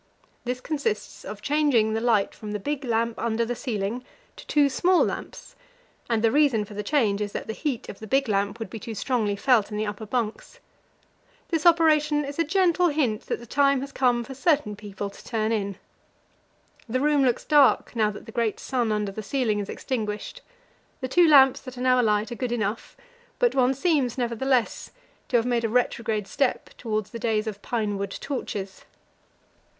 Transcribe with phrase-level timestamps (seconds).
[0.45, 4.03] This consists of changing the light from the big lamp under the ceiling
[4.35, 5.55] to two small lamps,
[6.09, 8.67] and the reason for the change is that the heat of the big lamp would
[8.71, 10.59] be too strongly felt in the upper bunks.
[11.49, 15.23] This operation is a gentle hint that the time has come for certain people to
[15.23, 15.77] turn in.
[16.89, 20.41] The room looks dark now that the great sun under the ceiling is extinguished;
[20.99, 22.97] the two lamps that are now alight are good enough,
[23.37, 24.89] but one seems, nevertheless,
[25.27, 28.83] to have made a retrograde step towards the days of pine wood torches.